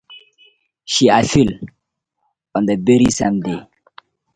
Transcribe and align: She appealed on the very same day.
She 0.83 1.09
appealed 1.09 1.69
on 2.55 2.65
the 2.65 2.75
very 2.75 3.11
same 3.11 3.39
day. 3.39 3.67